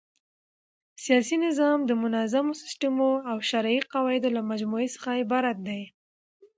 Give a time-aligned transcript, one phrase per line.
[1.03, 5.83] سیاسي نظام د منظمو سيسټمو او شرعي قواعدو له مجموعې څخه عبارت دئ.